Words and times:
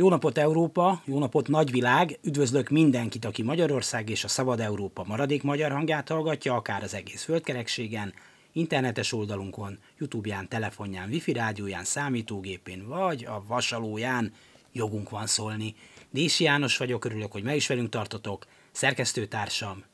Jó 0.00 0.08
napot 0.08 0.38
Európa, 0.38 1.02
jó 1.04 1.18
napot 1.18 1.48
nagyvilág, 1.48 2.18
üdvözlök 2.22 2.68
mindenkit, 2.68 3.24
aki 3.24 3.42
Magyarország 3.42 4.10
és 4.10 4.24
a 4.24 4.28
Szabad 4.28 4.60
Európa 4.60 5.04
maradék 5.06 5.42
magyar 5.42 5.70
hangját 5.70 6.08
hallgatja, 6.08 6.54
akár 6.54 6.82
az 6.82 6.94
egész 6.94 7.22
földkerekségen, 7.22 8.14
internetes 8.52 9.12
oldalunkon, 9.12 9.78
Youtube-ján, 9.98 10.48
telefonján, 10.48 11.08
wifi 11.08 11.32
rádióján, 11.32 11.84
számítógépén, 11.84 12.86
vagy 12.88 13.24
a 13.24 13.42
vasalóján 13.46 14.32
jogunk 14.72 15.10
van 15.10 15.26
szólni. 15.26 15.74
Dési 16.10 16.44
János 16.44 16.76
vagyok, 16.76 17.04
örülök, 17.04 17.32
hogy 17.32 17.42
meg 17.42 17.56
is 17.56 17.66
velünk 17.66 17.88
tartotok, 17.88 18.46
szerkesztőtársam 18.70 19.84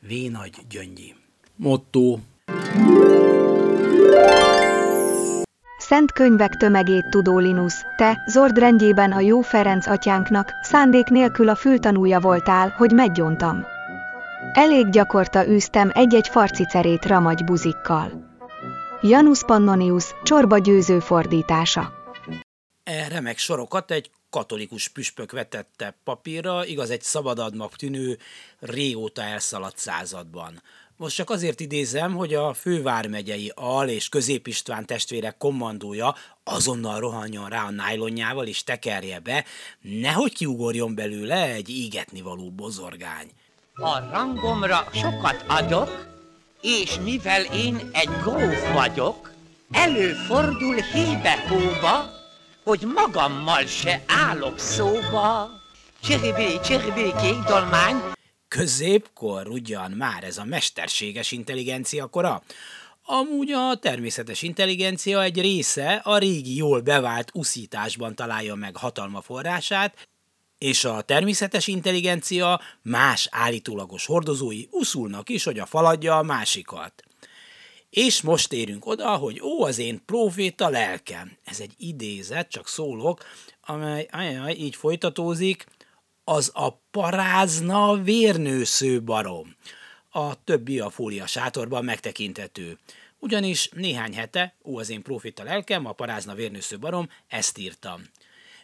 V. 0.00 0.12
Nagy 0.30 0.54
Gyöngyi. 0.68 1.14
Motto 1.56 2.18
Szent 5.92 6.12
könyvek 6.12 6.56
tömegét 6.56 7.08
tudó 7.10 7.38
Linus, 7.38 7.74
te, 7.96 8.22
Zord 8.26 8.58
rendjében 8.58 9.12
a 9.12 9.20
jó 9.20 9.40
Ferenc 9.40 9.86
atyánknak, 9.86 10.50
szándék 10.62 11.06
nélkül 11.06 11.48
a 11.48 11.54
fültanúja 11.54 12.20
voltál, 12.20 12.68
hogy 12.68 12.92
meggyontam. 12.92 13.66
Elég 14.52 14.88
gyakorta 14.88 15.46
űztem 15.46 15.90
egy-egy 15.94 16.28
farcicerét 16.28 17.04
ramagy 17.04 17.44
buzikkal. 17.44 18.12
Janus 19.02 19.44
Pannonius, 19.44 20.04
csorba 20.22 20.58
győző 20.58 20.98
fordítása. 20.98 21.92
E 22.84 23.08
remek 23.08 23.38
sorokat 23.38 23.90
egy 23.90 24.10
katolikus 24.30 24.88
püspök 24.88 25.32
vetette 25.32 25.96
papírra, 26.04 26.64
igaz 26.64 26.90
egy 26.90 27.02
szabadadnak 27.02 27.76
tűnő, 27.76 28.18
régóta 28.60 29.22
elszaladt 29.22 29.78
században. 29.78 30.62
Most 31.02 31.16
csak 31.16 31.30
azért 31.30 31.60
idézem, 31.60 32.14
hogy 32.14 32.34
a 32.34 32.54
fővármegyei 32.54 33.52
Al 33.54 33.88
és 33.88 34.08
Közép 34.08 34.46
István 34.46 34.86
testvérek 34.86 35.36
kommandója 35.36 36.14
azonnal 36.44 37.00
rohanjon 37.00 37.48
rá 37.48 37.64
a 37.64 37.70
nájlonjával 37.70 38.46
és 38.46 38.64
tekerje 38.64 39.18
be, 39.18 39.44
nehogy 39.80 40.34
kiugorjon 40.34 40.94
belőle 40.94 41.44
egy 41.44 41.68
ígetni 41.68 42.20
való 42.20 42.50
bozorgány. 42.50 43.30
A 43.74 43.98
rangomra 44.10 44.88
sokat 44.92 45.44
adok, 45.48 46.06
és 46.60 46.98
mivel 47.04 47.42
én 47.42 47.90
egy 47.92 48.10
gróf 48.22 48.72
vagyok, 48.72 49.32
előfordul 49.70 50.76
hébe-hóba, 50.76 52.10
hogy 52.64 52.80
magammal 52.94 53.66
se 53.66 54.02
állok 54.06 54.58
szóba. 54.58 55.50
Csiribé, 56.02 56.60
csiribé, 56.64 57.12
kék 57.20 57.38
dolmány, 57.46 58.11
Középkor 58.52 59.48
ugyan 59.48 59.90
már 59.90 60.24
ez 60.24 60.38
a 60.38 60.44
mesterséges 60.44 61.32
intelligencia 61.32 62.06
kora. 62.06 62.42
Amúgy 63.04 63.50
a 63.50 63.76
természetes 63.80 64.42
intelligencia 64.42 65.22
egy 65.22 65.40
része 65.40 65.94
a 66.04 66.18
régi 66.18 66.56
jól 66.56 66.80
bevált 66.80 67.30
uszításban 67.34 68.14
találja 68.14 68.54
meg 68.54 68.76
hatalma 68.76 69.20
forrását, 69.20 70.08
és 70.58 70.84
a 70.84 71.00
természetes 71.00 71.66
intelligencia 71.66 72.60
más 72.82 73.28
állítólagos 73.30 74.06
hordozói 74.06 74.66
uszulnak 74.70 75.28
is, 75.28 75.44
hogy 75.44 75.58
a 75.58 75.66
faladja 75.66 76.18
a 76.18 76.22
másikat. 76.22 77.04
És 77.90 78.20
most 78.20 78.52
érünk 78.52 78.86
oda, 78.86 79.16
hogy 79.16 79.40
ó, 79.40 79.64
az 79.64 79.78
én 79.78 80.02
proféta 80.04 80.68
lelkem. 80.68 81.36
Ez 81.44 81.60
egy 81.60 81.72
idézet, 81.76 82.48
csak 82.48 82.68
szólok, 82.68 83.24
amely 83.60 84.08
ajaj, 84.10 84.52
így 84.52 84.76
folytatózik, 84.76 85.66
az 86.24 86.50
a 86.54 86.70
parázna 86.90 88.02
vérnősző 88.02 89.02
barom. 89.02 89.56
A 90.10 90.44
többi 90.44 90.78
a 90.78 90.90
fólia 90.90 91.26
sátorban 91.26 91.84
megtekintető. 91.84 92.78
Ugyanis 93.18 93.68
néhány 93.68 94.14
hete, 94.14 94.54
ó 94.64 94.78
az 94.78 94.90
én 94.90 95.02
profita 95.02 95.42
lelkem, 95.42 95.86
a 95.86 95.92
parázna 95.92 96.34
vérnősző 96.34 96.78
barom, 96.78 97.08
ezt 97.28 97.58
írtam. 97.58 98.02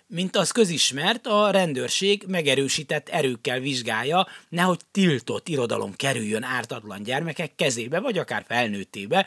Mint 0.06 0.36
az 0.36 0.50
közismert, 0.50 1.26
a 1.26 1.50
rendőrség 1.50 2.24
megerősített 2.26 3.08
erőkkel 3.08 3.60
vizsgálja, 3.60 4.26
nehogy 4.48 4.80
tiltott 4.90 5.48
irodalom 5.48 5.96
kerüljön 5.96 6.42
ártatlan 6.42 7.02
gyermekek 7.02 7.54
kezébe, 7.54 8.00
vagy 8.00 8.18
akár 8.18 8.44
felnőttébe, 8.48 9.26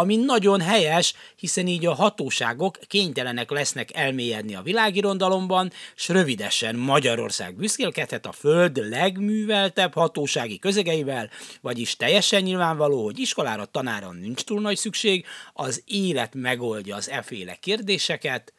ami 0.00 0.16
nagyon 0.16 0.60
helyes, 0.60 1.14
hiszen 1.36 1.66
így 1.66 1.86
a 1.86 1.94
hatóságok 1.94 2.78
kénytelenek 2.86 3.50
lesznek 3.50 3.96
elmélyedni 3.96 4.54
a 4.54 4.62
világirondalomban, 4.62 5.72
s 5.94 6.08
rövidesen 6.08 6.76
Magyarország 6.76 7.56
büszkélkedhet 7.56 8.26
a 8.26 8.32
Föld 8.32 8.88
legműveltebb 8.88 9.94
hatósági 9.94 10.58
közegeivel, 10.58 11.30
vagyis 11.60 11.96
teljesen 11.96 12.42
nyilvánvaló, 12.42 13.04
hogy 13.04 13.18
iskolára, 13.18 13.64
tanára 13.64 14.12
nincs 14.12 14.42
túl 14.42 14.60
nagy 14.60 14.76
szükség, 14.76 15.24
az 15.52 15.82
élet 15.86 16.34
megoldja 16.34 16.96
az 16.96 17.10
eféle 17.10 17.54
kérdéseket, 17.54 18.52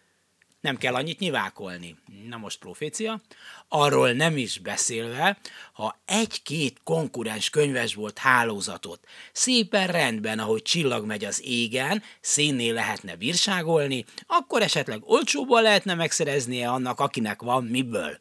nem 0.61 0.77
kell 0.77 0.93
annyit 0.93 1.19
nyivákolni. 1.19 1.95
Na 2.27 2.37
most 2.37 2.59
profécia. 2.59 3.21
Arról 3.67 4.11
nem 4.11 4.37
is 4.37 4.59
beszélve, 4.59 5.37
ha 5.73 6.01
egy-két 6.05 6.79
konkurens 6.83 7.49
könyves 7.49 7.95
volt 7.95 8.17
hálózatot 8.17 8.99
szépen 9.31 9.87
rendben, 9.87 10.39
ahogy 10.39 10.61
csillag 10.61 11.05
megy 11.05 11.25
az 11.25 11.41
égen, 11.43 12.03
szénnél 12.21 12.73
lehetne 12.73 13.15
bírságolni, 13.15 14.05
akkor 14.27 14.61
esetleg 14.61 15.01
olcsóban 15.03 15.61
lehetne 15.61 15.93
megszereznie 15.93 16.69
annak, 16.69 16.99
akinek 16.99 17.41
van 17.41 17.63
miből. 17.63 18.17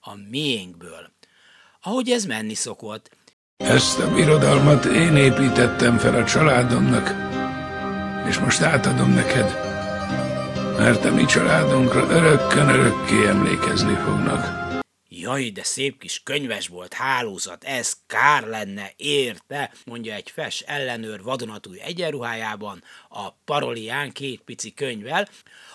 A 0.00 0.14
miénkből. 0.30 1.12
Ahogy 1.80 2.10
ez 2.10 2.24
menni 2.24 2.54
szokott. 2.54 3.10
Ezt 3.56 3.98
a 3.98 4.14
birodalmat 4.14 4.84
én 4.84 5.16
építettem 5.16 5.98
fel 5.98 6.14
a 6.14 6.24
családomnak, 6.24 7.14
és 8.28 8.38
most 8.38 8.60
átadom 8.60 9.10
neked 9.10 9.69
mert 10.80 11.04
a 11.04 11.14
mi 11.14 11.24
családunkra 11.24 12.10
örökkön 12.10 12.68
örökké 12.68 13.26
emlékezni 13.26 13.94
fognak. 13.94 14.58
Jaj, 15.08 15.50
de 15.50 15.62
szép 15.62 15.98
kis 15.98 16.22
könyves 16.22 16.68
volt 16.68 16.92
hálózat, 16.92 17.64
ez 17.64 17.96
kár 18.06 18.46
lenne, 18.46 18.92
érte, 18.96 19.72
mondja 19.84 20.14
egy 20.14 20.30
fes 20.30 20.60
ellenőr 20.60 21.22
vadonatúj 21.22 21.80
egyenruhájában, 21.80 22.82
a 23.08 23.30
parolián 23.44 24.12
két 24.12 24.40
pici 24.40 24.74
könyvvel, 24.74 25.28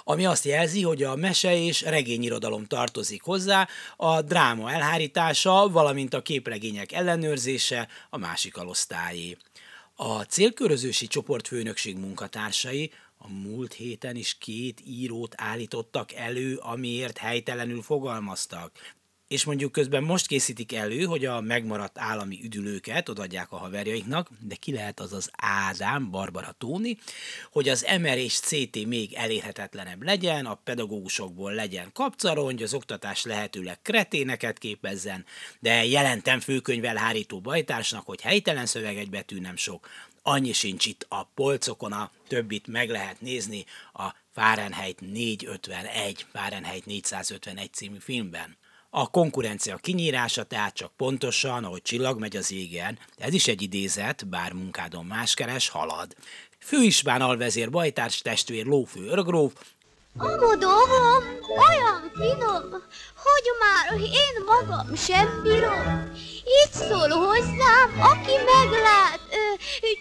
ami 0.04 0.26
azt 0.26 0.46
jelzi, 0.46 0.82
hogy 0.82 1.04
a 1.04 1.16
mese 1.16 1.56
és 1.58 1.82
regényirodalom 1.82 2.66
tartozik 2.66 3.22
hozzá, 3.22 3.68
a 3.96 4.22
dráma 4.22 4.72
elhárítása, 4.72 5.70
valamint 5.70 6.14
a 6.14 6.22
képregények 6.22 6.92
ellenőrzése 6.92 7.88
a 8.10 8.18
másik 8.18 8.58
alosztályé. 8.58 9.38
A 9.98 10.22
célkörözősi 10.22 11.08
csoportfőnökség 11.08 11.98
munkatársai 11.98 12.92
a 13.18 13.30
múlt 13.30 13.74
héten 13.74 14.16
is 14.16 14.38
két 14.38 14.81
írót 14.86 15.34
állítottak 15.38 16.14
elő, 16.14 16.56
amiért 16.56 17.18
helytelenül 17.18 17.81
fogalmaztak. 17.81 18.80
És 19.28 19.44
mondjuk 19.44 19.72
közben 19.72 20.03
most 20.03 20.28
készítik 20.28 20.74
elő, 20.74 21.03
hogy 21.03 21.25
a 21.25 21.41
megmaradt 21.41 22.00
állami 22.00 22.40
üdülőket 22.44 23.09
odaadják 23.09 23.52
a 23.52 23.58
haverjaiknak, 23.58 24.30
de 24.40 24.56
ki 24.56 24.74
lehet 24.74 25.00
az 25.00 25.13
az 25.13 25.30
Ádám, 25.38 26.09
Barbara 26.09 26.56
Tóni, 26.58 26.97
hogy 27.52 27.69
az 27.69 27.86
MR 28.00 28.18
és 28.18 28.40
CT 28.40 28.86
még 28.86 29.13
elérhetetlenebb 29.13 30.03
legyen, 30.03 30.46
a 30.46 30.56
pedagógusokból 30.56 31.53
legyen 31.53 31.91
kapcarongy, 31.94 32.63
az 32.63 32.74
oktatás 32.74 33.24
lehetőleg 33.24 33.81
kreténeket 33.81 34.58
képezzen, 34.58 35.25
de 35.59 35.86
jelentem 35.86 36.40
főkönyvelhárító 36.40 37.42
bajtársnak, 37.42 38.06
hogy 38.06 38.22
helytelen 38.22 38.66
szöveg 38.66 38.97
egy 38.97 39.09
betű 39.09 39.40
nem 39.40 39.56
sok, 39.56 39.90
annyi 40.22 40.53
sincs 40.53 40.86
itt 40.86 41.06
a 41.09 41.24
polcokon, 41.24 41.92
a 41.92 42.12
többit 42.28 42.68
meg 42.68 42.90
lehet 42.90 43.22
nézni 43.22 43.66
a 43.94 44.16
Fahrenheit 44.34 45.02
451, 45.02 46.25
Fahrenheit 46.31 46.86
451 46.86 47.74
című 47.74 47.97
filmben. 48.00 48.57
A 48.97 49.09
konkurencia 49.09 49.75
kinyírása 49.75 50.44
tehát 50.44 50.73
csak 50.73 50.91
pontosan, 50.97 51.63
ahogy 51.63 51.81
csillag 51.81 52.19
megy 52.19 52.35
az 52.35 52.51
égen, 52.51 53.00
ez 53.17 53.33
is 53.33 53.47
egy 53.47 53.61
idézet, 53.61 54.28
bár 54.28 54.51
munkádon 54.51 55.06
más 55.06 55.33
keres, 55.33 55.69
halad. 55.69 56.16
Főisbán 56.59 57.22
alvezér 57.22 57.69
bajtárs 57.69 58.22
testvér 58.22 58.66
lófő 58.66 59.07
örgróf, 59.07 59.53
Amodom, 60.17 60.89
olyan 61.69 62.11
finom, 62.13 62.69
hogy 63.24 63.47
már 63.59 64.00
én 64.01 64.44
magam 64.45 64.95
sem 64.95 65.41
bírom. 65.44 66.12
Itt 66.63 66.74
szól 66.74 67.09
hozzám, 67.09 68.00
aki 68.00 68.36
meglát, 68.45 69.19
ö, 69.31 69.56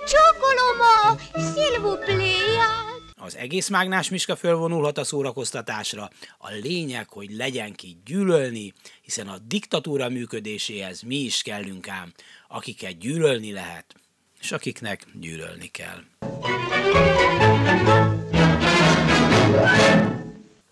csokolom 0.06 0.80
a 0.80 1.40
szilvupléját. 1.40 2.93
Az 3.24 3.36
egész 3.36 3.68
mágnás 3.68 4.08
miska 4.08 4.36
fölvonulhat 4.36 4.98
a 4.98 5.04
szórakoztatásra. 5.04 6.10
A 6.38 6.50
lényeg, 6.50 7.08
hogy 7.08 7.30
legyen 7.30 7.72
ki 7.74 7.96
gyűlölni, 8.04 8.72
hiszen 9.02 9.28
a 9.28 9.38
diktatúra 9.38 10.08
működéséhez 10.08 11.02
mi 11.02 11.16
is 11.16 11.42
kellünk 11.42 11.88
ám, 11.88 12.12
akiket 12.48 12.98
gyűlölni 12.98 13.52
lehet, 13.52 13.94
és 14.40 14.52
akiknek 14.52 15.06
gyűlölni 15.12 15.66
kell. 15.66 16.02